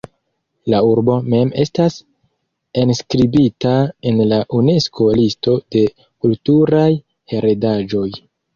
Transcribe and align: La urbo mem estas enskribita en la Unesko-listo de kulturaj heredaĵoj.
La 0.73 0.77
urbo 0.91 1.17
mem 1.33 1.51
estas 1.63 1.97
enskribita 2.85 3.75
en 4.13 4.23
la 4.33 4.41
Unesko-listo 4.63 5.57
de 5.77 5.87
kulturaj 6.03 6.91
heredaĵoj. 7.35 8.07